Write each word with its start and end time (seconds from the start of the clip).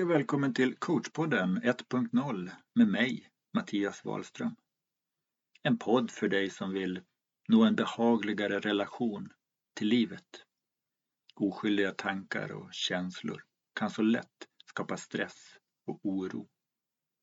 Hej 0.00 0.04
och 0.04 0.10
välkommen 0.10 0.54
till 0.54 0.76
coachpodden 0.76 1.62
1.0 1.62 2.50
med 2.74 2.88
mig, 2.88 3.28
Mattias 3.54 4.04
Wahlström. 4.04 4.56
En 5.62 5.78
podd 5.78 6.10
för 6.10 6.28
dig 6.28 6.50
som 6.50 6.72
vill 6.72 7.00
nå 7.48 7.64
en 7.64 7.74
behagligare 7.74 8.58
relation 8.60 9.32
till 9.74 9.88
livet. 9.88 10.44
Oskyldiga 11.34 11.92
tankar 11.92 12.52
och 12.52 12.68
känslor 12.72 13.44
kan 13.74 13.90
så 13.90 14.02
lätt 14.02 14.48
skapa 14.66 14.96
stress 14.96 15.58
och 15.86 16.00
oro. 16.02 16.48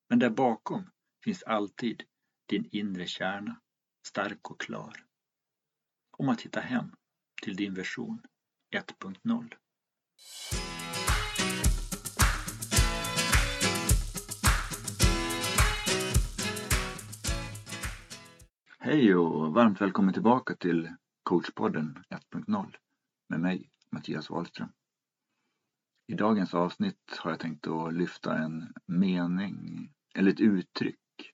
Men 0.10 0.20
där 0.20 0.30
bakom 0.30 0.90
finns 1.24 1.44
alltid 1.44 2.04
din 2.46 2.70
inre 2.72 3.06
kärna, 3.06 3.62
stark 4.08 4.52
och 4.52 4.60
klar. 4.60 5.06
Om 6.18 6.30
att 6.30 6.42
hitta 6.42 6.60
hem 6.60 6.96
till 7.44 7.56
din 7.56 7.74
version 7.74 8.22
1.0. 8.76 9.54
Hej 18.88 19.16
och 19.16 19.54
varmt 19.54 19.82
välkommen 19.82 20.14
tillbaka 20.14 20.56
till 20.56 20.94
coachpodden 21.24 22.04
1.0 22.10 22.76
med 23.30 23.40
mig 23.40 23.70
Mattias 23.92 24.30
Wahlström. 24.30 24.70
I 26.08 26.14
dagens 26.14 26.54
avsnitt 26.54 27.18
har 27.20 27.32
jag 27.32 27.40
tänkt 27.40 27.68
att 27.68 27.94
lyfta 27.94 28.38
en 28.38 28.74
mening 28.86 29.90
eller 30.16 30.32
ett 30.32 30.40
uttryck 30.40 31.34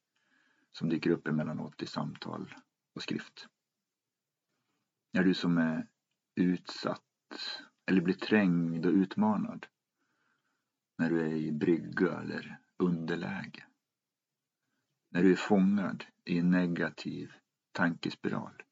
som 0.71 0.89
dyker 0.89 1.09
upp 1.09 1.27
emellanåt 1.27 1.81
i 1.81 1.85
samtal 1.85 2.55
och 2.95 3.01
skrift. 3.01 3.47
När 5.11 5.23
du 5.23 5.33
som 5.33 5.57
är 5.57 5.87
utsatt 6.35 7.01
eller 7.85 8.01
blir 8.01 8.15
trängd 8.15 8.85
och 8.85 8.93
utmanad 8.93 9.65
när 10.97 11.09
du 11.09 11.21
är 11.21 11.33
i 11.35 11.51
brygga 11.51 12.19
eller 12.21 12.59
underläge. 12.77 13.67
När 15.09 15.23
du 15.23 15.31
är 15.31 15.35
fångad 15.35 16.05
i 16.25 16.39
en 16.39 16.51
negativ 16.51 17.33
tankespiral. 17.73 18.63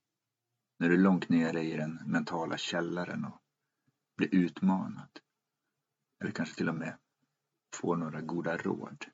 När 0.79 0.89
du 0.89 0.95
är 0.95 0.99
långt 0.99 1.29
nere 1.29 1.63
i 1.63 1.77
den 1.77 1.99
mentala 2.05 2.57
källaren 2.57 3.25
och 3.25 3.41
blir 4.17 4.35
utmanad. 4.35 5.19
Eller 6.19 6.31
kanske 6.31 6.55
till 6.55 6.69
och 6.69 6.75
med 6.75 6.97
får 7.75 7.95
några 7.95 8.21
goda 8.21 8.57
råd 8.57 9.05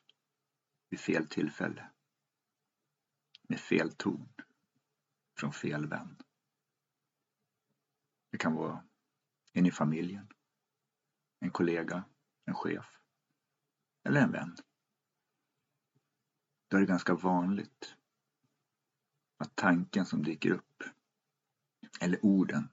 vid 0.89 0.99
fel 0.99 1.27
tillfälle. 1.27 1.91
Med 3.49 3.59
fel 3.59 3.91
ton. 3.91 4.33
Från 5.39 5.53
fel 5.53 5.87
vän. 5.87 6.17
Det 8.31 8.37
kan 8.37 8.53
vara 8.53 8.83
en 9.53 9.65
i 9.65 9.71
familjen, 9.71 10.27
en 11.39 11.51
kollega, 11.51 12.03
en 12.45 12.53
chef 12.53 12.97
eller 14.03 14.21
en 14.21 14.31
vän. 14.31 14.55
Då 16.67 16.77
är 16.77 16.81
det 16.81 16.87
ganska 16.87 17.15
vanligt 17.15 17.96
att 19.37 19.55
tanken 19.55 20.05
som 20.05 20.23
dyker 20.23 20.51
upp 20.51 20.83
eller 22.01 22.25
orden 22.25 22.69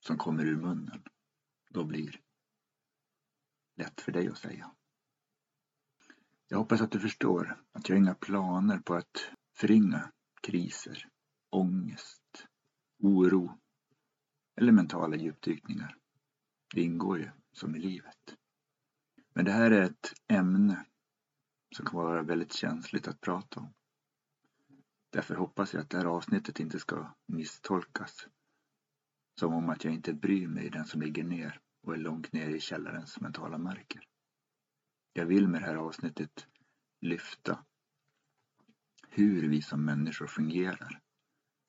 som 0.00 0.18
kommer 0.18 0.44
ur 0.44 0.56
munnen 0.56 1.02
då 1.70 1.84
blir 1.84 2.20
lätt 3.76 4.00
för 4.00 4.12
dig 4.12 4.28
att 4.28 4.38
säga. 4.38 4.70
Jag 6.48 6.58
hoppas 6.58 6.80
att 6.80 6.90
du 6.90 7.00
förstår 7.00 7.62
att 7.72 7.88
jag 7.88 7.96
har 7.96 8.00
inga 8.00 8.14
planer 8.14 8.78
på 8.78 8.94
att 8.94 9.30
förringa 9.56 10.12
kriser, 10.42 11.08
ångest, 11.50 12.46
oro 12.98 13.58
eller 14.56 14.72
mentala 14.72 15.16
djupdykningar. 15.16 15.96
Det 16.74 16.82
ingår 16.82 17.18
ju 17.18 17.30
som 17.52 17.76
i 17.76 17.78
livet. 17.78 18.36
Men 19.34 19.44
det 19.44 19.52
här 19.52 19.70
är 19.70 19.82
ett 19.82 20.12
ämne 20.28 20.86
som 21.76 21.86
kan 21.86 21.96
vara 21.96 22.22
väldigt 22.22 22.52
känsligt 22.52 23.08
att 23.08 23.20
prata 23.20 23.60
om. 23.60 23.72
Därför 25.10 25.34
hoppas 25.34 25.74
jag 25.74 25.80
att 25.80 25.90
det 25.90 25.98
här 25.98 26.04
avsnittet 26.04 26.60
inte 26.60 26.78
ska 26.78 27.14
misstolkas 27.26 28.28
som 29.40 29.54
om 29.54 29.70
att 29.70 29.84
jag 29.84 29.94
inte 29.94 30.12
bryr 30.12 30.48
mig 30.48 30.70
den 30.70 30.84
som 30.84 31.02
ligger 31.02 31.24
ner 31.24 31.60
och 31.82 31.94
är 31.94 31.98
långt 31.98 32.32
ner 32.32 32.48
i 32.48 32.60
källarens 32.60 33.20
mentala 33.20 33.58
mörker. 33.58 34.02
Jag 35.12 35.26
vill 35.26 35.48
med 35.48 35.62
det 35.62 35.66
här 35.66 35.76
avsnittet 35.76 36.46
lyfta 37.00 37.64
hur 39.08 39.48
vi 39.48 39.62
som 39.62 39.84
människor 39.84 40.26
fungerar 40.26 41.00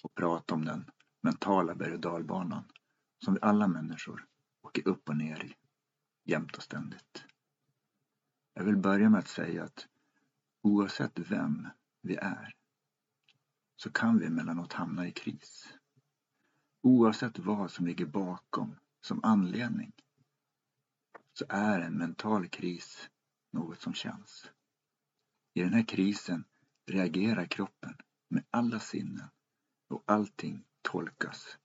och 0.03 0.15
prata 0.15 0.55
om 0.55 0.65
den 0.65 0.91
mentala 1.21 1.75
berg 1.75 1.93
och 1.93 1.99
dalbanan 1.99 2.63
som 3.25 3.33
vi 3.33 3.39
alla 3.41 3.67
människor 3.67 4.27
åker 4.61 4.87
upp 4.87 5.09
och 5.09 5.17
ner 5.17 5.43
i 5.43 5.55
jämt 6.23 6.57
och 6.57 6.63
ständigt. 6.63 7.25
Jag 8.53 8.63
vill 8.63 8.77
börja 8.77 9.09
med 9.09 9.19
att 9.19 9.27
säga 9.27 9.63
att 9.63 9.87
oavsett 10.61 11.19
vem 11.19 11.67
vi 12.01 12.15
är 12.15 12.55
så 13.83 13.91
kan 13.91 14.19
vi 14.19 14.25
emellanåt 14.25 14.73
hamna 14.73 15.07
i 15.07 15.11
kris. 15.11 15.73
Oavsett 16.81 17.39
vad 17.39 17.71
som 17.71 17.85
ligger 17.85 18.05
bakom 18.05 18.75
som 19.01 19.19
anledning 19.23 19.93
så 21.33 21.45
är 21.49 21.79
en 21.79 21.97
mental 21.97 22.47
kris 22.47 23.09
något 23.51 23.81
som 23.81 23.93
känns. 23.93 24.51
I 25.53 25.61
den 25.61 25.73
här 25.73 25.83
krisen 25.83 26.43
reagerar 26.91 27.45
kroppen 27.45 27.95
med 28.29 28.43
alla 28.49 28.79
sinnen 28.79 29.29
och 29.89 30.03
allting 30.05 30.63
tolkas 30.81 31.57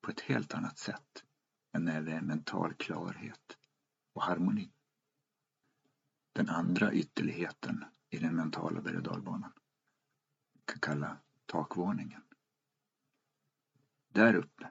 på 0.00 0.10
ett 0.10 0.20
helt 0.20 0.54
annat 0.54 0.78
sätt 0.78 1.24
än 1.72 1.84
när 1.84 2.02
det 2.02 2.12
är 2.12 2.20
mental 2.20 2.74
klarhet 2.74 3.58
och 4.14 4.22
harmoni. 4.22 4.70
Den 6.32 6.48
andra 6.48 6.92
ytterligheten 6.92 7.84
i 8.10 8.18
den 8.18 8.36
mentala 8.36 8.80
berg 8.80 8.96
och 8.96 9.02
dalbanan 9.02 9.52
kan 10.64 10.80
kalla 10.80 11.18
takvåningen. 11.48 12.22
Där 14.08 14.34
uppe, 14.34 14.70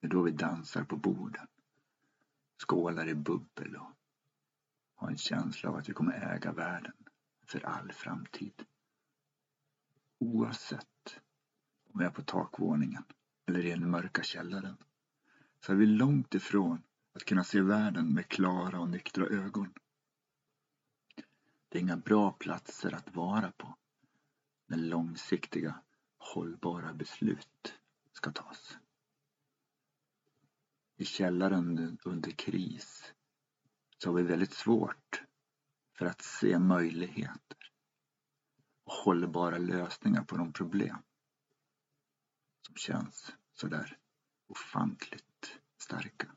det 0.00 0.06
är 0.06 0.10
då 0.10 0.22
vi 0.22 0.30
dansar 0.30 0.84
på 0.84 0.96
borden, 0.96 1.46
skålar 2.58 3.08
i 3.08 3.14
bubbel 3.14 3.76
och 3.76 3.92
har 4.94 5.10
en 5.10 5.16
känsla 5.16 5.70
av 5.70 5.76
att 5.76 5.88
vi 5.88 5.92
kommer 5.92 6.34
äga 6.34 6.52
världen 6.52 6.94
för 7.46 7.66
all 7.66 7.92
framtid. 7.92 8.64
Oavsett 10.18 11.20
om 11.92 12.00
vi 12.00 12.04
är 12.04 12.10
på 12.10 12.22
takvåningen 12.22 13.04
eller 13.46 13.66
i 13.66 13.70
den 13.70 13.90
mörka 13.90 14.22
källaren 14.22 14.76
så 15.60 15.72
är 15.72 15.76
vi 15.76 15.86
långt 15.86 16.34
ifrån 16.34 16.82
att 17.12 17.24
kunna 17.24 17.44
se 17.44 17.60
världen 17.60 18.14
med 18.14 18.28
klara 18.28 18.80
och 18.80 18.88
nyktra 18.88 19.26
ögon. 19.26 19.72
Det 21.68 21.78
är 21.78 21.82
inga 21.82 21.96
bra 21.96 22.32
platser 22.32 22.94
att 22.94 23.14
vara 23.14 23.52
på 23.52 23.76
när 24.68 24.78
långsiktiga, 24.78 25.80
hållbara 26.18 26.92
beslut 26.92 27.74
ska 28.12 28.32
tas. 28.32 28.78
I 30.96 31.04
källaren 31.04 31.98
under 32.04 32.30
kris 32.30 33.12
så 33.98 34.08
har 34.08 34.14
vi 34.14 34.22
väldigt 34.22 34.52
svårt 34.52 35.22
för 35.92 36.06
att 36.06 36.22
se 36.22 36.58
möjligheter 36.58 37.72
och 38.84 38.92
hållbara 38.92 39.58
lösningar 39.58 40.24
på 40.24 40.36
de 40.36 40.52
problem 40.52 40.96
som 42.66 42.76
känns 42.76 43.32
sådär 43.52 43.98
ofantligt 44.46 45.60
starka. 45.78 46.36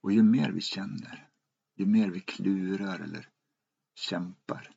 Och 0.00 0.12
ju 0.12 0.22
mer 0.22 0.50
vi 0.50 0.60
känner, 0.60 1.30
ju 1.74 1.86
mer 1.86 2.08
vi 2.08 2.20
klurar 2.20 3.00
eller 3.00 3.31
kämpar, 3.94 4.74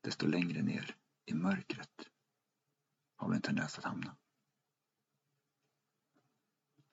desto 0.00 0.26
längre 0.26 0.62
ner 0.62 0.96
i 1.24 1.34
mörkret 1.34 2.08
har 3.16 3.28
vi 3.28 3.36
en 3.36 3.42
tendens 3.42 3.78
att 3.78 3.84
hamna. 3.84 4.16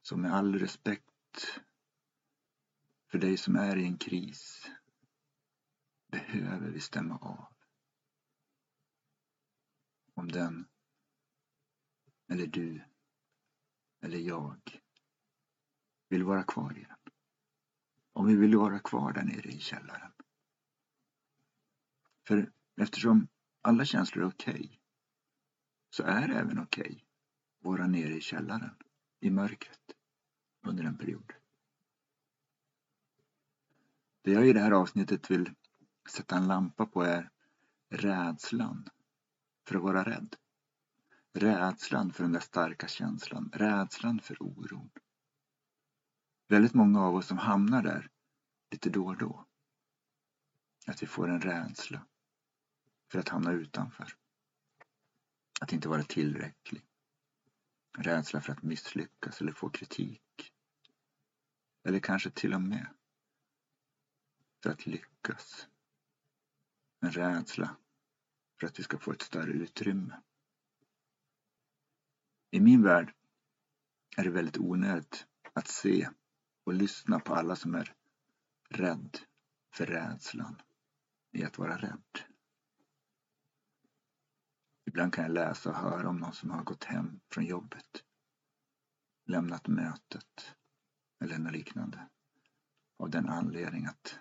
Så 0.01 0.17
med 0.17 0.33
all 0.33 0.59
respekt 0.59 1.61
för 3.07 3.17
dig 3.17 3.37
som 3.37 3.55
är 3.55 3.77
i 3.77 3.85
en 3.85 3.97
kris 3.97 4.71
behöver 6.07 6.69
vi 6.69 6.79
stämma 6.79 7.17
av. 7.17 7.53
Om 10.13 10.31
den 10.31 10.67
eller 12.27 12.47
du 12.47 12.81
eller 14.01 14.17
jag 14.17 14.81
vill 16.09 16.23
vara 16.23 16.43
kvar 16.43 16.77
i 16.77 16.83
den. 16.83 17.13
Om 18.13 18.27
vi 18.27 18.35
vill 18.35 18.57
vara 18.57 18.79
kvar 18.79 19.13
där 19.13 19.23
nere 19.23 19.49
i 19.49 19.59
källaren. 19.59 20.11
För 22.29 22.51
eftersom 22.81 23.27
alla 23.61 23.85
känslor 23.85 24.23
är 24.23 24.27
okej 24.29 24.53
okay, 24.53 24.77
så 25.89 26.03
är 26.03 26.27
det 26.27 26.33
även 26.33 26.59
okej 26.59 26.83
okay 26.83 27.01
att 27.59 27.65
vara 27.65 27.87
nere 27.87 28.13
i 28.13 28.21
källaren, 28.21 28.75
i 29.19 29.29
mörkret, 29.29 29.91
under 30.67 30.83
en 30.83 30.97
period. 30.97 31.33
Det 34.21 34.31
jag 34.31 34.47
i 34.47 34.53
det 34.53 34.59
här 34.59 34.71
avsnittet 34.71 35.31
vill 35.31 35.53
sätta 36.09 36.37
en 36.37 36.47
lampa 36.47 36.85
på 36.85 37.03
är 37.03 37.31
rädslan 37.89 38.87
för 39.67 39.75
att 39.75 39.83
vara 39.83 40.03
rädd. 40.03 40.35
Rädslan 41.33 42.13
för 42.13 42.23
den 42.23 42.31
där 42.31 42.39
starka 42.39 42.87
känslan, 42.87 43.51
rädslan 43.53 44.19
för 44.19 44.43
oron. 44.43 44.89
väldigt 46.47 46.73
många 46.73 47.01
av 47.01 47.15
oss 47.15 47.27
som 47.27 47.37
hamnar 47.37 47.83
där 47.83 48.09
lite 48.71 48.89
då 48.89 49.05
och 49.05 49.17
då. 49.17 49.45
Att 50.87 51.03
vi 51.03 51.07
får 51.07 51.29
en 51.29 51.41
rädsla 51.41 52.05
för 53.11 53.19
att 53.19 53.29
hamna 53.29 53.51
utanför. 53.51 54.13
Att 55.61 55.73
inte 55.73 55.89
vara 55.89 56.03
tillräcklig. 56.03 56.85
Rädsla 57.97 58.41
för 58.41 58.51
att 58.53 58.63
misslyckas 58.63 59.41
eller 59.41 59.51
få 59.51 59.69
kritik. 59.69 60.53
Eller 61.83 61.99
kanske 61.99 62.29
till 62.29 62.53
och 62.53 62.61
med 62.61 62.87
för 64.63 64.69
att 64.69 64.85
lyckas. 64.85 65.67
En 66.99 67.11
rädsla 67.11 67.77
för 68.59 68.67
att 68.67 68.79
vi 68.79 68.83
ska 68.83 68.97
få 68.97 69.11
ett 69.11 69.21
större 69.21 69.51
utrymme. 69.51 70.21
I 72.51 72.59
min 72.59 72.83
värld 72.83 73.13
är 74.17 74.23
det 74.23 74.29
väldigt 74.29 74.57
onödigt 74.57 75.27
att 75.53 75.67
se 75.67 76.09
och 76.63 76.73
lyssna 76.73 77.19
på 77.19 77.35
alla 77.35 77.55
som 77.55 77.75
är 77.75 77.95
rädd 78.69 79.17
för 79.73 79.85
rädslan 79.85 80.61
i 81.31 81.43
att 81.43 81.57
vara 81.57 81.77
rädd. 81.77 82.28
Ibland 84.89 85.13
kan 85.13 85.23
jag 85.23 85.33
läsa 85.33 85.69
och 85.69 85.75
höra 85.75 86.09
om 86.09 86.17
någon 86.17 86.33
som 86.33 86.51
har 86.51 86.63
gått 86.63 86.83
hem 86.83 87.19
från 87.31 87.45
jobbet, 87.45 88.03
lämnat 89.25 89.67
mötet 89.67 90.55
eller 91.23 91.37
något 91.37 91.53
liknande 91.53 92.09
av 92.99 93.09
den 93.09 93.29
anledning 93.29 93.85
att 93.85 94.19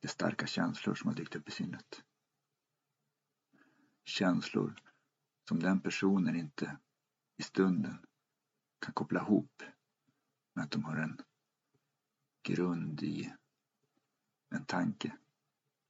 det 0.00 0.06
är 0.06 0.12
starka 0.12 0.46
känslor 0.46 0.94
som 0.94 1.08
har 1.08 1.14
dykt 1.14 1.36
upp 1.36 1.48
i 1.48 1.50
sinnet. 1.50 2.02
Känslor 4.04 4.80
som 5.48 5.60
den 5.60 5.80
personen 5.80 6.36
inte 6.36 6.78
i 7.36 7.42
stunden 7.42 8.06
kan 8.78 8.94
koppla 8.94 9.20
ihop 9.20 9.62
med 10.54 10.64
att 10.64 10.70
de 10.70 10.84
har 10.84 10.96
en 10.96 11.20
grund 12.42 13.02
i 13.02 13.32
en 14.54 14.64
tanke 14.64 15.08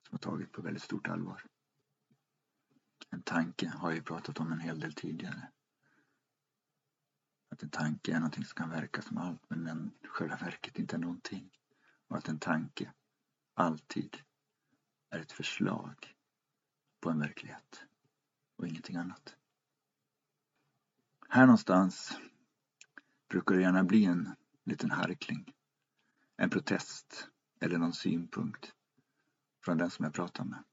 som 0.09 0.15
har 0.15 0.19
tagit 0.19 0.53
på 0.53 0.63
väldigt 0.63 0.83
stort 0.83 1.09
allvar. 1.09 1.47
En 3.17 3.23
tanke 3.23 3.69
har 3.69 3.89
jag 3.91 3.97
ju 3.97 4.03
pratat 4.03 4.41
om 4.41 4.53
en 4.53 4.61
hel 4.61 4.81
del 4.81 4.95
tidigare. 4.95 5.49
Att 7.51 7.63
en 7.63 7.71
tanke 7.71 8.13
är 8.13 8.17
någonting 8.17 8.45
som 8.45 8.55
kan 8.55 8.71
verka 8.71 9.03
som 9.03 9.19
allt 9.19 9.51
men 9.51 9.65
den 9.65 9.91
själva 10.03 10.37
verket 10.37 10.79
inte 10.79 10.97
är 10.97 11.01
någonting. 11.01 11.51
Och 12.09 12.17
att 12.17 12.29
en 12.29 12.39
tanke 12.39 12.93
alltid 13.55 14.17
är 15.11 15.21
ett 15.21 15.33
förslag 15.33 16.15
på 17.01 17.11
en 17.11 17.19
verklighet 17.19 17.87
och 18.57 18.67
ingenting 18.67 18.97
annat. 18.97 19.37
Här 21.29 21.47
någonstans 21.47 22.19
brukar 23.29 23.55
det 23.55 23.63
gärna 23.63 23.85
bli 23.85 24.05
en 24.05 24.35
liten 24.65 24.91
harkling. 24.91 25.53
En 26.37 26.51
protest 26.51 27.29
eller 27.61 27.79
någon 27.79 27.95
synpunkt 27.95 28.75
från 29.65 29.79
den 29.79 29.91
som 29.91 30.05
jag 30.05 30.15
pratar 30.15 30.45
med. 30.45 30.65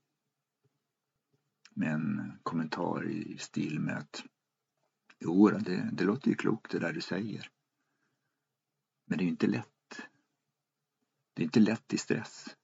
Med 1.73 1.93
en 1.93 2.39
kommentar 2.43 3.09
i 3.09 3.37
stil 3.37 3.79
med 3.79 3.97
att 3.97 4.23
Jo, 5.19 5.49
det, 5.49 5.89
det 5.93 6.03
låter 6.03 6.29
ju 6.29 6.35
klokt 6.35 6.71
det 6.71 6.79
där 6.79 6.93
du 6.93 7.01
säger. 7.01 7.49
Men 9.05 9.17
det 9.17 9.21
är 9.21 9.25
ju 9.25 9.31
inte 9.31 9.47
lätt. 9.47 10.01
Det 11.33 11.41
är 11.41 11.43
inte 11.43 11.59
lätt 11.59 11.93
i 11.93 11.97
stress. 11.97 12.57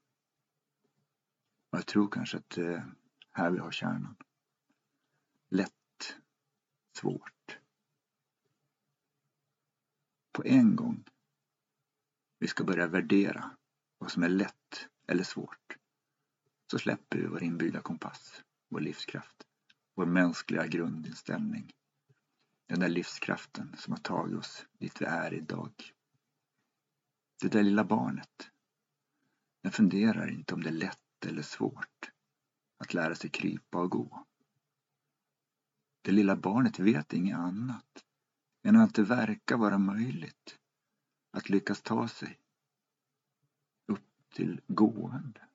Och 1.69 1.77
jag 1.77 1.85
tror 1.85 2.07
kanske 2.07 2.37
att 2.37 2.49
det 2.49 2.65
är 2.65 2.93
här 3.31 3.51
vi 3.51 3.59
har 3.59 3.71
kärnan. 3.71 4.15
Lätt, 5.49 6.17
svårt. 6.97 7.59
På 10.31 10.43
en 10.45 10.75
gång. 10.75 11.03
Vi 12.39 12.47
ska 12.47 12.63
börja 12.63 12.87
värdera 12.87 13.57
vad 13.97 14.11
som 14.11 14.23
är 14.23 14.29
lätt 14.29 14.89
eller 15.07 15.23
svårt. 15.23 15.77
Så 16.71 16.79
släpper 16.79 17.17
vi 17.17 17.25
vår 17.25 17.43
inbyggda 17.43 17.81
kompass, 17.81 18.43
vår 18.69 18.79
livskraft, 18.79 19.47
vår 19.95 20.05
mänskliga 20.05 20.67
grundinställning. 20.67 21.71
Den 22.67 22.79
där 22.79 22.89
livskraften 22.89 23.75
som 23.77 23.93
har 23.93 23.99
tagit 23.99 24.37
oss 24.37 24.65
dit 24.79 25.01
vi 25.01 25.05
är 25.05 25.33
idag. 25.33 25.73
Det 27.41 27.47
där 27.47 27.63
lilla 27.63 27.83
barnet. 27.83 28.51
Den 29.63 29.71
funderar 29.71 30.29
inte 30.29 30.53
om 30.53 30.63
det 30.63 30.69
är 30.69 30.73
lätt 30.73 31.25
eller 31.25 31.41
svårt 31.41 32.11
att 32.77 32.93
lära 32.93 33.15
sig 33.15 33.29
krypa 33.29 33.81
och 33.81 33.91
gå. 33.91 34.25
Det 36.01 36.11
lilla 36.11 36.35
barnet 36.35 36.79
vet 36.79 37.13
inget 37.13 37.37
annat 37.37 38.05
än 38.63 38.75
att 38.75 38.95
det 38.95 39.03
verkar 39.03 39.57
vara 39.57 39.77
möjligt 39.77 40.59
att 41.31 41.49
lyckas 41.49 41.81
ta 41.81 42.07
sig 42.07 42.39
upp 43.87 44.29
till 44.33 44.61
gående. 44.67 45.47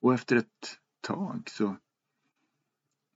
Och 0.00 0.14
efter 0.14 0.36
ett 0.36 0.81
tag 1.02 1.50
så, 1.50 1.76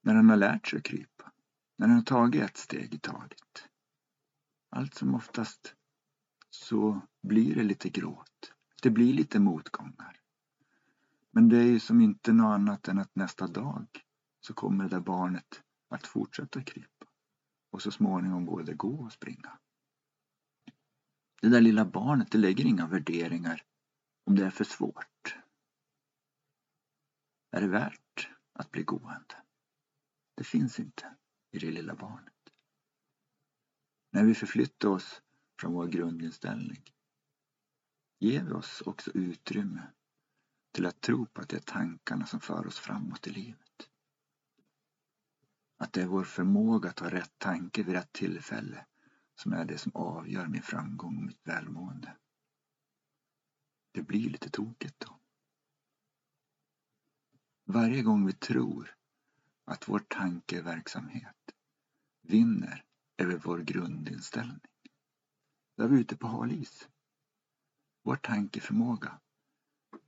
när 0.03 0.15
den 0.15 0.31
har 0.31 0.37
lärt 0.37 0.67
sig 0.67 0.77
att 0.77 0.83
krypa, 0.83 1.33
när 1.77 1.87
den 1.87 1.97
har 1.97 2.03
tagit 2.03 2.43
ett 2.43 2.57
steg 2.57 2.95
i 2.95 2.99
taget, 2.99 3.69
allt 4.71 4.95
som 4.95 5.15
oftast 5.15 5.75
så 6.51 7.01
blir 7.23 7.55
det 7.55 7.63
lite 7.63 7.89
gråt. 7.89 8.53
Det 8.83 8.91
blir 8.91 9.13
lite 9.13 9.39
motgångar. 9.41 10.21
Men 11.31 11.49
det 11.49 11.59
är 11.59 11.63
ju 11.63 11.81
som 11.81 12.01
inte 12.01 12.33
något 12.33 12.55
annat 12.55 12.89
än 12.89 12.99
att 12.99 13.17
nästa 13.17 13.47
dag 13.47 13.87
så 14.41 14.55
kommer 14.55 14.85
det 14.85 14.91
där 14.91 15.01
barnet 15.01 15.63
att 15.89 16.07
fortsätta 16.07 16.63
krypa 16.63 17.07
och 17.71 17.83
så 17.83 17.91
småningom 17.91 18.45
både 18.45 18.75
gå 18.75 19.05
och 19.05 19.13
springa. 19.13 19.59
Det 21.41 21.49
där 21.49 21.61
lilla 21.61 21.85
barnet 21.85 22.31
det 22.31 22.39
lägger 22.39 22.65
inga 22.65 22.87
värderingar 22.87 23.63
om 24.25 24.35
det 24.37 24.47
är 24.47 24.51
för 24.51 24.65
svårt. 24.65 25.37
Är 27.57 27.61
det 27.61 27.69
värt 27.69 28.29
att 28.53 28.71
bli 28.73 28.83
gående? 28.83 29.43
Det 30.35 30.45
finns 30.45 30.81
inte 30.81 31.17
i 31.51 31.59
det 31.59 31.71
lilla 31.71 31.95
barnet. 31.95 32.53
När 34.11 34.25
vi 34.25 34.35
förflyttar 34.35 34.89
oss 34.89 35.23
från 35.61 35.73
vår 35.73 35.87
grundinställning 35.87 36.83
ger 38.19 38.45
vi 38.45 38.53
oss 38.53 38.81
också 38.87 39.11
utrymme 39.15 39.83
till 40.73 40.87
att 40.87 41.01
tro 41.01 41.27
på 41.27 41.41
att 41.41 41.49
det 41.49 41.57
är 41.57 41.61
tankarna 41.61 42.27
som 42.27 42.41
för 42.41 42.67
oss 42.67 42.79
framåt 42.79 43.27
i 43.27 43.31
livet. 43.31 43.91
Att 45.77 45.93
det 45.93 46.03
är 46.03 46.07
vår 46.07 46.25
förmåga 46.25 46.89
att 46.89 46.99
ha 46.99 47.11
rätt 47.11 47.39
tanke 47.39 47.83
vid 47.83 47.95
rätt 47.95 48.13
tillfälle 48.13 48.87
som 49.35 49.53
är 49.53 49.65
det 49.65 49.79
som 49.79 49.93
avgör 49.95 50.47
min 50.47 50.63
framgång 50.63 51.17
och 51.17 51.25
mitt 51.25 51.47
välmående. 51.47 52.17
Det 53.93 54.03
blir 54.03 54.31
lite 54.31 54.51
tokigt 54.51 55.01
då. 55.01 55.21
Varje 57.69 58.03
gång 58.03 58.27
vi 58.27 58.33
tror 58.33 58.97
att 59.65 59.89
vår 59.89 59.99
tankeverksamhet 59.99 61.55
vinner 62.23 62.85
över 63.17 63.37
vår 63.39 63.59
grundinställning, 63.59 64.61
då 65.77 65.85
är 65.85 65.89
vi 65.89 66.01
ute 66.01 66.17
på 66.17 66.27
hal 66.27 66.53
is. 66.53 66.89
Vår 68.03 68.17
tankeförmåga, 68.17 69.21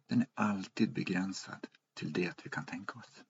den 0.06 0.20
är 0.20 0.28
alltid 0.34 0.92
begränsad 0.92 1.66
till 1.94 2.12
det 2.12 2.44
vi 2.44 2.50
kan 2.50 2.66
tänka 2.66 2.98
oss. 2.98 3.24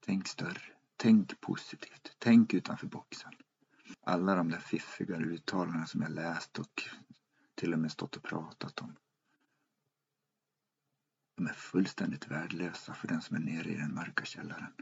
Tänk 0.00 0.28
större, 0.28 0.72
tänk 0.96 1.40
positivt, 1.40 2.16
tänk 2.18 2.54
utanför 2.54 2.86
boxen. 2.86 3.32
Alla 4.00 4.34
de 4.34 4.50
där 4.50 4.60
fiffiga 4.60 5.16
uttalanden 5.16 5.86
som 5.86 6.02
jag 6.02 6.10
läst 6.10 6.58
och 6.58 6.82
till 7.54 7.72
och 7.72 7.78
med 7.78 7.92
stått 7.92 8.16
och 8.16 8.22
pratat 8.22 8.80
om. 8.80 8.96
De 11.38 11.46
är 11.46 11.52
fullständigt 11.52 12.28
värdelösa 12.28 12.94
för 12.94 13.08
den 13.08 13.22
som 13.22 13.36
är 13.36 13.40
nere 13.40 13.70
i 13.70 13.74
den 13.74 13.94
mörka 13.94 14.24
källaren. 14.24 14.72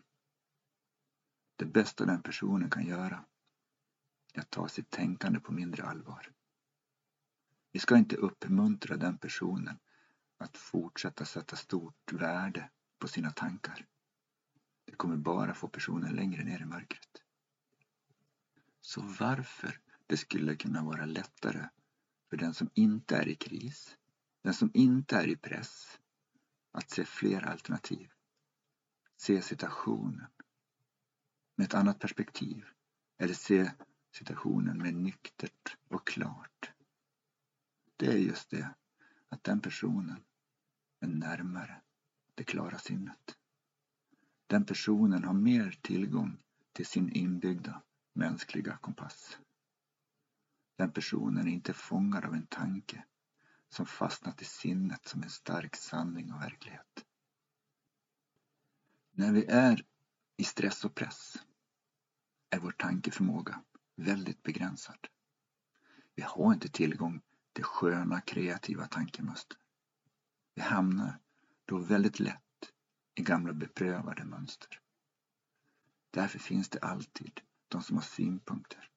Det 1.56 1.64
bästa 1.64 2.04
den 2.04 2.22
personen 2.22 2.70
kan 2.70 2.86
göra 2.86 3.24
är 4.32 4.40
att 4.40 4.50
ta 4.50 4.68
sitt 4.68 4.90
tänkande 4.90 5.40
på 5.40 5.52
mindre 5.52 5.84
allvar. 5.84 6.32
Vi 7.72 7.78
ska 7.80 7.96
inte 7.96 8.16
uppmuntra 8.16 8.96
den 8.96 9.18
personen 9.18 9.78
att 10.38 10.56
fortsätta 10.56 11.24
sätta 11.24 11.56
stort 11.56 12.12
värde 12.12 12.70
på 12.98 13.08
sina 13.08 13.30
tankar. 13.30 13.86
Det 14.84 14.96
kommer 14.96 15.16
bara 15.16 15.54
få 15.54 15.68
personen 15.68 16.14
längre 16.14 16.44
ner 16.44 16.62
i 16.62 16.64
mörkret. 16.64 17.22
Så 18.80 19.00
varför 19.00 19.80
det 20.06 20.16
skulle 20.16 20.56
kunna 20.56 20.84
vara 20.84 21.06
lättare 21.06 21.68
för 22.30 22.36
den 22.36 22.54
som 22.54 22.70
inte 22.74 23.16
är 23.16 23.28
i 23.28 23.34
kris, 23.34 23.96
den 24.42 24.54
som 24.54 24.70
inte 24.74 25.16
är 25.16 25.28
i 25.28 25.36
press, 25.36 25.98
att 26.76 26.90
se 26.90 27.04
fler 27.04 27.42
alternativ. 27.42 28.10
Se 29.16 29.42
situationen 29.42 30.26
med 31.56 31.64
ett 31.64 31.74
annat 31.74 31.98
perspektiv 31.98 32.64
eller 33.18 33.34
se 33.34 33.72
situationen 34.12 34.78
med 34.78 34.94
nyktert 34.94 35.76
och 35.88 36.06
klart. 36.06 36.70
Det 37.96 38.06
är 38.06 38.18
just 38.18 38.50
det 38.50 38.74
att 39.28 39.44
den 39.44 39.60
personen 39.60 40.24
är 41.00 41.06
närmare 41.06 41.82
det 42.34 42.44
klara 42.44 42.78
sinnet. 42.78 43.38
Den 44.46 44.64
personen 44.64 45.24
har 45.24 45.34
mer 45.34 45.78
tillgång 45.82 46.38
till 46.72 46.86
sin 46.86 47.12
inbyggda 47.12 47.82
mänskliga 48.12 48.76
kompass. 48.76 49.38
Den 50.76 50.92
personen 50.92 51.46
är 51.46 51.52
inte 51.52 51.72
fångad 51.72 52.24
av 52.24 52.34
en 52.34 52.46
tanke 52.46 53.04
som 53.68 53.86
fastnat 53.86 54.42
i 54.42 54.44
sinnet 54.44 55.08
som 55.08 55.22
en 55.22 55.30
stark 55.30 55.76
sanning 55.76 56.32
och 56.32 56.40
verklighet. 56.40 57.04
När 59.12 59.32
vi 59.32 59.44
är 59.44 59.86
i 60.36 60.44
stress 60.44 60.84
och 60.84 60.94
press 60.94 61.36
är 62.50 62.58
vår 62.58 62.70
tankeförmåga 62.70 63.62
väldigt 63.96 64.42
begränsad. 64.42 65.08
Vi 66.14 66.22
har 66.22 66.52
inte 66.52 66.68
tillgång 66.68 67.20
till 67.52 67.64
sköna 67.64 68.20
kreativa 68.20 68.86
tankemönster. 68.86 69.58
Vi 70.54 70.62
hamnar 70.62 71.20
då 71.64 71.78
väldigt 71.78 72.20
lätt 72.20 72.72
i 73.14 73.22
gamla 73.22 73.52
beprövade 73.52 74.24
mönster. 74.24 74.80
Därför 76.10 76.38
finns 76.38 76.68
det 76.68 76.78
alltid 76.78 77.40
de 77.68 77.82
som 77.82 77.96
har 77.96 78.02
synpunkter 78.02 78.90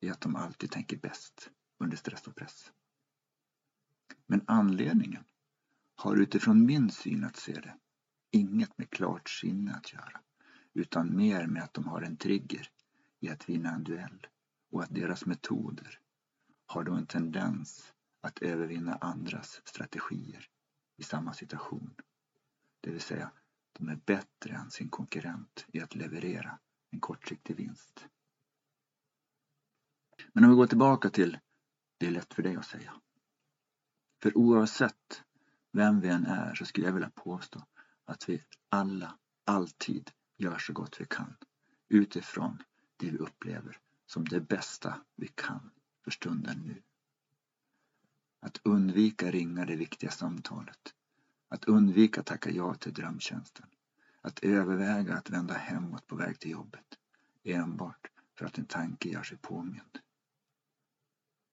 i 0.00 0.10
att 0.10 0.20
de 0.20 0.36
alltid 0.36 0.70
tänker 0.70 0.96
bäst 0.96 1.50
under 1.78 1.96
stress 1.96 2.26
och 2.26 2.36
press. 2.36 2.72
Men 4.26 4.44
anledningen 4.46 5.24
har 5.96 6.16
utifrån 6.16 6.66
min 6.66 6.90
syn 6.90 7.24
att 7.24 7.36
se 7.36 7.52
det 7.52 7.76
inget 8.30 8.78
med 8.78 8.90
klart 8.90 9.28
sinne 9.28 9.74
att 9.74 9.92
göra 9.92 10.20
utan 10.74 11.16
mer 11.16 11.46
med 11.46 11.62
att 11.62 11.74
de 11.74 11.84
har 11.84 12.02
en 12.02 12.16
trigger 12.16 12.68
i 13.20 13.28
att 13.28 13.48
vinna 13.48 13.74
en 13.74 13.84
duell 13.84 14.26
och 14.70 14.82
att 14.82 14.94
deras 14.94 15.26
metoder 15.26 16.00
har 16.66 16.84
då 16.84 16.92
en 16.92 17.06
tendens 17.06 17.94
att 18.20 18.38
övervinna 18.38 18.94
andras 18.94 19.60
strategier 19.64 20.48
i 20.96 21.02
samma 21.02 21.32
situation. 21.32 21.94
Det 22.80 22.90
vill 22.90 23.00
säga, 23.00 23.30
de 23.72 23.88
är 23.88 23.96
bättre 23.96 24.54
än 24.54 24.70
sin 24.70 24.88
konkurrent 24.88 25.66
i 25.72 25.80
att 25.80 25.94
leverera 25.94 26.58
en 26.90 27.00
kortsiktig 27.00 27.56
vinst. 27.56 28.06
Men 30.32 30.44
om 30.44 30.50
vi 30.50 30.56
går 30.56 30.66
tillbaka 30.66 31.10
till 31.10 31.38
det 31.98 32.06
är 32.06 32.10
lätt 32.10 32.34
för 32.34 32.42
dig 32.42 32.56
att 32.56 32.66
säga. 32.66 32.94
För 34.24 34.38
oavsett 34.38 35.22
vem 35.72 36.00
vi 36.00 36.08
än 36.08 36.26
är 36.26 36.54
så 36.54 36.64
skulle 36.64 36.86
jag 36.86 36.92
vilja 36.92 37.10
påstå 37.14 37.66
att 38.04 38.28
vi 38.28 38.42
alla 38.68 39.18
alltid 39.44 40.10
gör 40.36 40.58
så 40.58 40.72
gott 40.72 41.00
vi 41.00 41.04
kan 41.04 41.36
utifrån 41.88 42.62
det 42.96 43.10
vi 43.10 43.18
upplever 43.18 43.78
som 44.06 44.24
det 44.24 44.40
bästa 44.40 45.00
vi 45.16 45.28
kan 45.28 45.70
för 46.04 46.10
stunden 46.10 46.58
nu. 46.58 46.82
Att 48.40 48.60
undvika 48.62 49.30
ringa 49.30 49.64
det 49.64 49.76
viktiga 49.76 50.10
samtalet. 50.10 50.94
Att 51.48 51.64
undvika 51.64 52.22
tacka 52.22 52.50
ja 52.50 52.74
till 52.74 52.92
drömtjänsten. 52.92 53.66
Att 54.20 54.38
överväga 54.38 55.14
att 55.14 55.30
vända 55.30 55.54
hemåt 55.54 56.06
på 56.06 56.16
väg 56.16 56.38
till 56.38 56.50
jobbet 56.50 56.98
enbart 57.42 58.10
för 58.38 58.46
att 58.46 58.58
en 58.58 58.66
tanke 58.66 59.08
gör 59.08 59.22
sig 59.22 59.38
påmind. 59.38 59.98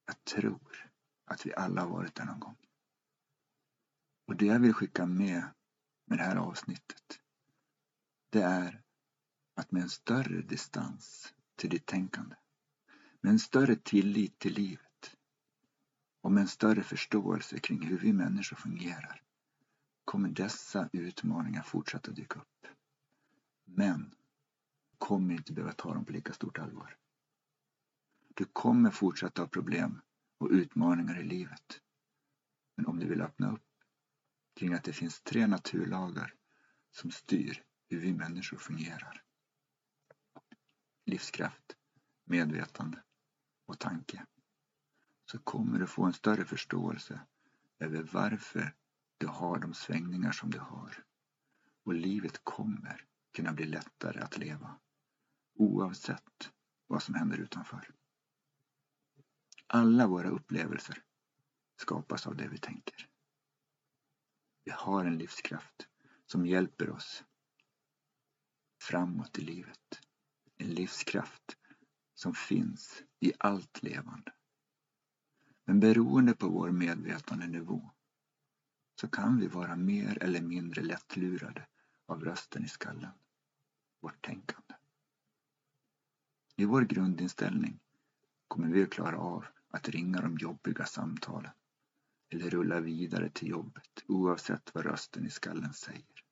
Jag 0.06 0.24
tror 0.24 0.91
att 1.32 1.46
vi 1.46 1.54
alla 1.54 1.82
har 1.82 1.90
varit 1.90 2.16
där 2.16 2.26
någon 2.26 2.40
gång. 2.40 2.58
Och 4.28 4.36
det 4.36 4.46
jag 4.46 4.60
vill 4.60 4.74
skicka 4.74 5.06
med 5.06 5.44
med 6.06 6.18
det 6.18 6.24
här 6.24 6.36
avsnittet 6.36 7.20
det 8.30 8.42
är 8.42 8.82
att 9.56 9.72
med 9.72 9.84
en 9.84 9.90
större 9.90 10.42
distans 10.42 11.34
till 11.56 11.70
ditt 11.70 11.86
tänkande, 11.86 12.36
med 13.22 13.32
en 13.32 13.40
större 13.40 13.76
tillit 13.76 14.40
till 14.40 14.54
livet 14.54 15.18
och 16.22 16.32
med 16.32 16.42
en 16.42 16.48
större 16.48 16.84
förståelse 16.84 17.60
kring 17.60 17.82
hur 17.82 17.98
vi 17.98 18.14
människor 18.14 18.56
fungerar 18.56 19.22
kommer 20.06 20.30
dessa 20.30 20.90
utmaningar 20.94 21.62
fortsätta 21.64 22.12
dyka 22.12 22.40
upp. 22.40 22.68
Men 23.66 24.16
kommer 24.98 25.34
inte 25.34 25.54
behöva 25.54 25.74
ta 25.74 25.94
dem 25.94 26.06
på 26.06 26.12
lika 26.12 26.34
stort 26.34 26.60
allvar. 26.60 26.98
Du 28.34 28.46
kommer 28.46 28.92
fortsätta 28.92 29.42
ha 29.42 29.48
problem 29.48 30.02
och 30.42 30.50
utmaningar 30.52 31.20
i 31.20 31.24
livet. 31.24 31.82
Men 32.76 32.86
om 32.86 33.00
du 33.00 33.08
vill 33.08 33.22
öppna 33.22 33.52
upp 33.52 33.68
kring 34.56 34.74
att 34.74 34.84
det 34.84 34.94
finns 34.94 35.22
tre 35.22 35.48
naturlagar 35.48 36.34
som 36.92 37.12
styr 37.12 37.64
hur 37.90 38.00
vi 38.00 38.14
människor 38.14 38.58
fungerar. 38.58 39.24
Livskraft, 41.06 41.76
medvetande 42.26 43.04
och 43.66 43.80
tanke. 43.80 44.26
Så 45.26 45.40
kommer 45.40 45.80
du 45.80 45.88
få 45.88 46.04
en 46.04 46.14
större 46.14 46.46
förståelse 46.46 47.22
över 47.80 48.04
varför 48.12 48.76
du 49.18 49.28
har 49.28 49.60
de 49.60 49.74
svängningar 49.74 50.32
som 50.32 50.52
du 50.52 50.60
har. 50.60 51.04
Och 51.84 51.94
livet 51.94 52.44
kommer 52.44 53.06
kunna 53.34 53.54
bli 53.54 53.66
lättare 53.66 54.20
att 54.20 54.38
leva 54.38 54.80
oavsett 55.54 56.52
vad 56.88 57.04
som 57.04 57.16
händer 57.16 57.38
utanför. 57.38 58.01
Alla 59.74 60.08
våra 60.08 60.30
upplevelser 60.30 61.04
skapas 61.76 62.28
av 62.28 62.36
det 62.36 62.48
vi 62.48 62.58
tänker. 62.58 63.08
Vi 64.64 64.72
har 64.72 65.06
en 65.06 65.18
livskraft 65.18 65.88
som 66.26 66.46
hjälper 66.46 66.90
oss 66.90 67.24
framåt 68.82 69.40
i 69.40 69.42
livet. 69.42 70.02
En 70.58 70.68
livskraft 70.68 71.58
som 72.14 72.34
finns 72.34 73.04
i 73.20 73.34
allt 73.40 73.84
levande. 73.84 74.34
Men 75.66 75.80
beroende 75.80 76.36
på 76.36 76.50
vår 76.50 76.72
medvetandenivå 76.72 77.92
så 78.96 79.08
kan 79.08 79.40
vi 79.40 79.48
vara 79.48 79.76
mer 79.76 80.24
eller 80.24 80.42
mindre 80.42 80.82
lättlurade 80.82 81.68
av 82.06 82.24
rösten 82.24 82.66
i 82.66 82.68
skallen, 82.68 83.12
vårt 84.00 84.26
tänkande. 84.26 84.76
I 86.56 86.66
vår 86.66 86.82
grundinställning 86.82 87.80
kommer 88.48 88.68
vi 88.68 88.84
att 88.84 88.90
klara 88.90 89.18
av 89.18 89.46
att 89.72 89.90
ringa 89.90 90.22
de 90.22 90.38
jobbiga 90.38 90.86
samtalen 90.86 91.52
eller 92.30 92.50
rulla 92.50 92.80
vidare 92.80 93.30
till 93.30 93.48
jobbet 93.50 94.04
oavsett 94.08 94.76
vad 94.76 94.86
rösten 94.86 95.26
i 95.26 95.30
skallen 95.30 95.74
säger. 95.74 96.24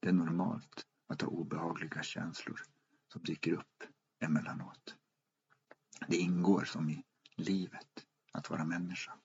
Det 0.00 0.08
är 0.08 0.12
normalt 0.12 0.86
att 1.06 1.22
ha 1.22 1.28
obehagliga 1.28 2.02
känslor 2.02 2.60
som 3.12 3.22
dyker 3.22 3.52
upp 3.52 3.84
emellanåt. 4.20 4.96
Det 6.08 6.16
ingår 6.16 6.64
som 6.64 6.90
i 6.90 7.04
livet 7.36 8.06
att 8.32 8.50
vara 8.50 8.64
människa. 8.64 9.18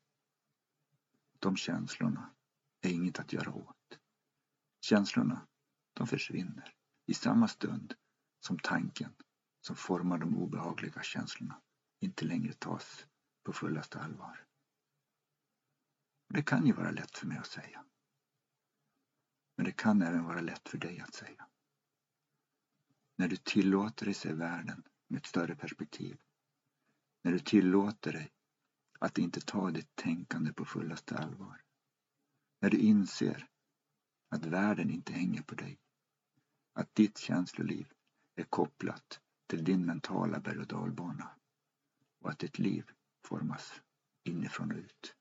De 1.39 1.55
känslorna 1.55 2.33
är 2.81 2.89
inget 2.89 3.19
att 3.19 3.33
göra 3.33 3.53
åt. 3.53 3.99
Känslorna, 4.81 5.47
de 5.93 6.07
försvinner 6.07 6.73
i 7.05 7.13
samma 7.13 7.47
stund 7.47 7.93
som 8.39 8.59
tanken 8.59 9.13
som 9.61 9.75
formar 9.75 10.17
de 10.17 10.37
obehagliga 10.37 11.03
känslorna 11.03 11.61
inte 11.99 12.25
längre 12.25 12.53
tas 12.53 13.07
på 13.43 13.53
fullaste 13.53 13.99
allvar. 13.99 14.45
Det 16.29 16.43
kan 16.43 16.65
ju 16.65 16.73
vara 16.73 16.91
lätt 16.91 17.17
för 17.17 17.27
mig 17.27 17.37
att 17.37 17.47
säga. 17.47 17.85
Men 19.57 19.65
det 19.65 19.71
kan 19.71 20.01
även 20.01 20.23
vara 20.23 20.41
lätt 20.41 20.69
för 20.69 20.77
dig 20.77 20.99
att 20.99 21.13
säga. 21.13 21.47
När 23.15 23.27
du 23.27 23.35
tillåter 23.35 24.05
dig 24.05 24.13
se 24.13 24.33
världen 24.33 24.83
med 25.07 25.17
ett 25.17 25.25
större 25.25 25.55
perspektiv. 25.55 26.17
När 27.23 27.31
du 27.31 27.39
tillåter 27.39 28.11
dig 28.11 28.31
att 28.99 29.17
inte 29.17 29.41
ta 29.41 29.71
ditt 29.71 29.95
tänkande 29.95 30.53
på 30.53 30.65
fullaste 30.65 31.17
allvar. 31.17 31.61
När 32.61 32.69
du 32.69 32.77
inser 32.77 33.47
att 34.29 34.45
världen 34.45 34.89
inte 34.89 35.13
hänger 35.13 35.41
på 35.41 35.55
dig. 35.55 35.79
Att 36.73 36.95
ditt 36.95 37.17
känsloliv 37.17 37.93
är 38.35 38.43
kopplat 38.43 39.21
till 39.47 39.63
din 39.63 39.85
mentala 39.85 40.39
berg 40.39 40.59
och 40.59 40.67
dalbana 40.67 41.37
och 42.27 42.33
att 42.33 42.39
ditt 42.39 42.59
liv 42.59 42.91
formas 43.23 43.81
inifrån 44.23 44.71
och 44.71 44.77
ut. 44.77 45.15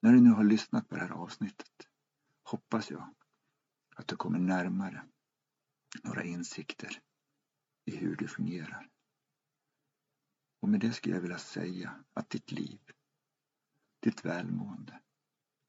När 0.00 0.12
du 0.12 0.20
nu 0.20 0.30
har 0.30 0.44
lyssnat 0.44 0.88
på 0.88 0.94
det 0.94 1.00
här 1.00 1.10
avsnittet 1.10 1.88
hoppas 2.42 2.90
jag 2.90 3.14
att 3.96 4.08
du 4.08 4.16
kommer 4.16 4.38
närmare 4.38 5.08
några 6.02 6.24
insikter 6.24 7.00
i 7.84 7.96
hur 7.96 8.16
du 8.16 8.28
fungerar. 8.28 8.88
Och 10.60 10.68
med 10.68 10.80
det 10.80 10.92
skulle 10.92 11.14
jag 11.14 11.22
vilja 11.22 11.38
säga 11.38 12.04
att 12.12 12.30
ditt 12.30 12.52
liv, 12.52 12.80
ditt 14.00 14.24
välmående, 14.24 15.00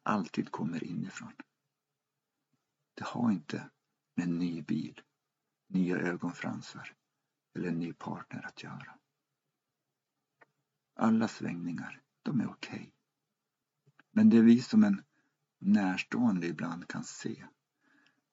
alltid 0.03 0.51
kommer 0.51 0.83
inifrån. 0.83 1.33
Det 2.93 3.03
har 3.03 3.31
inte 3.31 3.69
med 4.15 4.27
en 4.27 4.37
ny 4.37 4.61
bil, 4.61 5.01
nya 5.67 5.97
ögonfransar 5.97 6.97
eller 7.57 7.69
en 7.69 7.79
ny 7.79 7.93
partner 7.93 8.45
att 8.45 8.63
göra. 8.63 8.97
Alla 10.95 11.27
svängningar, 11.27 12.01
de 12.23 12.41
är 12.41 12.49
okej. 12.49 12.79
Okay. 12.79 12.91
Men 14.11 14.29
det 14.29 14.41
vi 14.41 14.61
som 14.61 14.83
en 14.83 15.03
närstående 15.59 16.47
ibland 16.47 16.87
kan 16.87 17.03
se 17.03 17.45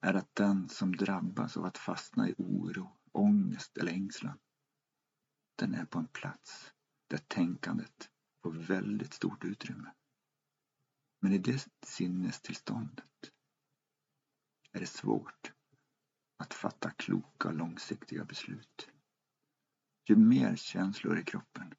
är 0.00 0.14
att 0.14 0.34
den 0.34 0.68
som 0.68 0.96
drabbas 0.96 1.56
av 1.56 1.64
att 1.64 1.78
fastna 1.78 2.28
i 2.28 2.34
oro, 2.38 2.96
ångest 3.12 3.76
eller 3.76 3.92
ängslan, 3.92 4.38
den 5.56 5.74
är 5.74 5.84
på 5.84 5.98
en 5.98 6.06
plats 6.06 6.72
där 7.06 7.18
tänkandet 7.18 8.10
får 8.42 8.52
väldigt 8.52 9.14
stort 9.14 9.44
utrymme. 9.44 9.92
Men 11.20 11.32
i 11.32 11.38
det 11.38 11.68
sinnestillståndet 11.82 13.32
är 14.72 14.80
det 14.80 14.86
svårt 14.86 15.52
att 16.36 16.54
fatta 16.54 16.90
kloka 16.90 17.48
och 17.48 17.54
långsiktiga 17.54 18.24
beslut. 18.24 18.93
Ju 20.06 20.16
mer 20.16 20.56
känslor 20.56 21.18
i 21.18 21.24
kroppen, 21.24 21.74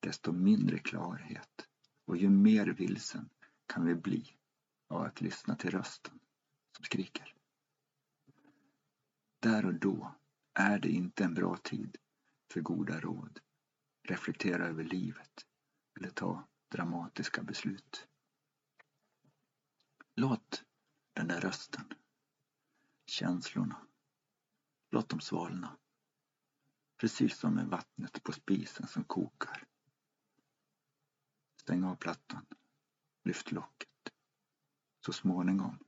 desto 0.00 0.32
mindre 0.32 0.78
klarhet 0.78 1.68
och 2.04 2.16
ju 2.16 2.28
mer 2.28 2.66
vilsen 2.66 3.28
kan 3.66 3.86
vi 3.86 3.94
bli 3.94 4.36
av 4.88 5.02
att 5.02 5.20
lyssna 5.20 5.56
till 5.56 5.70
rösten 5.70 6.20
som 6.76 6.84
skriker. 6.84 7.34
Där 9.40 9.66
och 9.66 9.74
då 9.74 10.14
är 10.54 10.78
det 10.78 10.88
inte 10.88 11.24
en 11.24 11.34
bra 11.34 11.56
tid 11.56 11.96
för 12.52 12.60
goda 12.60 13.00
råd, 13.00 13.40
reflektera 14.02 14.66
över 14.66 14.84
livet 14.84 15.46
eller 15.96 16.10
ta 16.10 16.48
dramatiska 16.68 17.42
beslut. 17.42 18.08
Låt 20.14 20.64
den 21.12 21.28
där 21.28 21.40
rösten, 21.40 21.84
känslorna, 23.06 23.86
låt 24.90 25.08
dem 25.08 25.20
svalna. 25.20 25.76
Precis 27.00 27.38
som 27.38 27.54
med 27.54 27.66
vattnet 27.66 28.22
på 28.22 28.32
spisen 28.32 28.86
som 28.86 29.04
kokar. 29.04 29.66
Stäng 31.56 31.84
av 31.84 31.96
plattan, 31.96 32.46
lyft 33.24 33.52
locket. 33.52 34.12
Så 35.04 35.12
småningom 35.12 35.78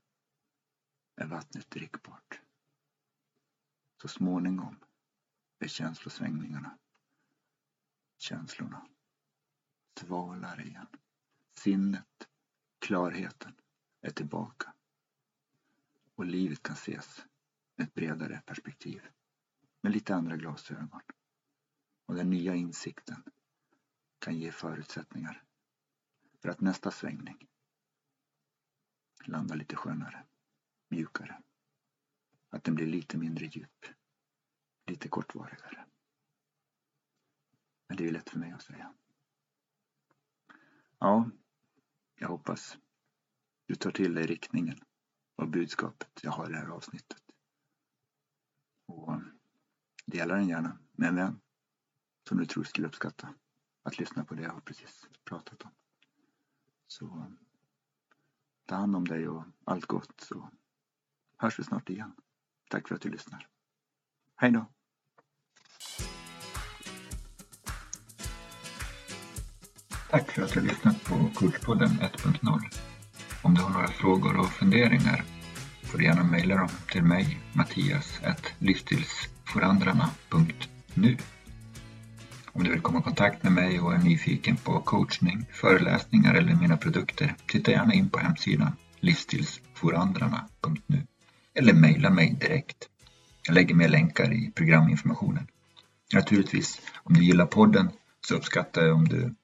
är 1.16 1.26
vattnet 1.26 1.70
drickbart. 1.70 2.40
Så 4.02 4.08
småningom 4.08 4.76
är 5.58 5.68
känslosvängningarna, 5.68 6.78
känslorna 8.18 8.86
svalare 10.00 10.62
igen. 10.62 10.88
Sinnet, 11.58 12.28
klarheten 12.78 13.54
är 14.00 14.10
tillbaka. 14.10 14.74
Och 16.14 16.26
livet 16.26 16.62
kan 16.62 16.74
ses 16.74 17.26
med 17.76 17.86
ett 17.86 17.94
bredare 17.94 18.42
perspektiv. 18.46 19.02
Med 19.82 19.92
lite 19.92 20.14
andra 20.14 20.36
glasögon. 20.36 21.00
Och 22.06 22.14
den 22.14 22.30
nya 22.30 22.54
insikten 22.54 23.22
kan 24.18 24.38
ge 24.38 24.52
förutsättningar 24.52 25.44
för 26.42 26.48
att 26.48 26.60
nästa 26.60 26.90
svängning 26.90 27.48
landar 29.24 29.56
lite 29.56 29.76
skönare, 29.76 30.26
mjukare. 30.88 31.42
Att 32.50 32.64
den 32.64 32.74
blir 32.74 32.86
lite 32.86 33.18
mindre 33.18 33.46
djup, 33.46 33.86
lite 34.86 35.08
kortvarigare. 35.08 35.86
Men 37.88 37.96
det 37.96 38.08
är 38.08 38.12
lätt 38.12 38.30
för 38.30 38.38
mig 38.38 38.52
att 38.52 38.62
säga. 38.62 38.94
Ja, 40.98 41.30
jag 42.14 42.28
hoppas 42.28 42.78
du 43.66 43.74
tar 43.74 43.90
till 43.90 44.14
dig 44.14 44.26
riktningen 44.26 44.80
och 45.36 45.48
budskapet 45.48 46.20
jag 46.22 46.30
har 46.30 46.48
i 46.48 46.52
det 46.52 46.58
här 46.58 46.68
avsnittet. 46.68 47.21
Dela 50.12 50.34
den 50.34 50.48
gärna 50.48 50.78
med 50.92 51.08
en 51.08 51.14
vän 51.14 51.40
som 52.28 52.38
du 52.38 52.46
tror 52.46 52.64
skulle 52.64 52.86
uppskatta 52.86 53.34
att 53.82 53.98
lyssna 53.98 54.24
på 54.24 54.34
det 54.34 54.42
jag 54.42 54.52
har 54.52 54.60
precis 54.60 55.06
pratat 55.24 55.62
om. 55.62 55.70
Så 56.86 57.26
ta 58.66 58.74
hand 58.74 58.96
om 58.96 59.04
dig 59.04 59.28
och 59.28 59.44
allt 59.64 59.86
gott 59.86 60.20
så 60.20 60.50
hörs 61.38 61.58
vi 61.58 61.64
snart 61.64 61.90
igen. 61.90 62.12
Tack 62.70 62.88
för 62.88 62.94
att 62.94 63.00
du 63.00 63.10
lyssnar. 63.10 63.48
Hej 64.36 64.50
då! 64.50 64.66
Tack 70.10 70.30
för 70.30 70.42
att 70.42 70.52
du 70.52 70.60
lyssnat 70.60 71.04
på 71.04 71.30
Coachpodden 71.34 71.88
1.0. 71.88 72.60
Om 73.42 73.54
du 73.54 73.62
har 73.62 73.70
några 73.70 73.88
frågor 73.88 74.38
och 74.40 74.50
funderingar 74.50 75.24
får 75.82 75.98
du 75.98 76.04
gärna 76.04 76.24
mejla 76.24 76.56
dem 76.56 76.68
till 76.92 77.02
mig, 77.02 77.40
Mattias, 77.52 78.20
forandrarna.nu. 79.52 81.16
Om 82.52 82.64
du 82.64 82.70
vill 82.70 82.80
komma 82.80 82.98
i 82.98 83.02
kontakt 83.02 83.42
med 83.42 83.52
mig 83.52 83.80
och 83.80 83.94
är 83.94 83.98
nyfiken 83.98 84.56
på 84.56 84.80
coachning, 84.80 85.46
föreläsningar 85.52 86.34
eller 86.34 86.54
mina 86.54 86.76
produkter, 86.76 87.36
titta 87.46 87.70
gärna 87.70 87.94
in 87.94 88.08
på 88.08 88.18
hemsidan 88.18 88.76
livsstilsforandrarna.nu 89.00 91.06
eller 91.54 91.72
mejla 91.72 92.10
mig 92.10 92.36
direkt. 92.40 92.88
Jag 93.46 93.54
lägger 93.54 93.74
med 93.74 93.90
länkar 93.90 94.32
i 94.32 94.52
programinformationen. 94.54 95.46
Naturligtvis, 96.14 96.80
om 97.02 97.14
du 97.14 97.24
gillar 97.24 97.46
podden 97.46 97.90
så 98.28 98.34
uppskattar 98.34 98.82
jag 98.82 98.96
om 98.96 99.08
du 99.08 99.34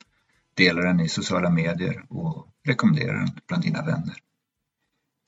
delar 0.54 0.82
den 0.82 1.00
i 1.00 1.08
sociala 1.08 1.50
medier 1.50 2.04
och 2.08 2.48
rekommenderar 2.64 3.18
den 3.18 3.30
bland 3.46 3.62
dina 3.62 3.84
vänner. 3.84 4.16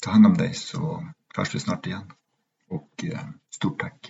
Ta 0.02 0.10
hand 0.10 0.26
om 0.26 0.34
dig 0.34 0.54
så 0.54 1.08
hörs 1.36 1.54
vi 1.54 1.60
snart 1.60 1.86
igen. 1.86 2.12
Och 2.68 3.04
eh, 3.04 3.20
stort 3.50 3.80
tack! 3.80 4.06